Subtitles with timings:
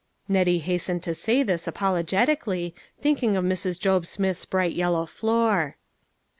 [0.27, 3.79] Nettie hastened to say this, apologetically, thinking of Mrs.
[3.79, 5.75] Job Smith's bright yellow floor.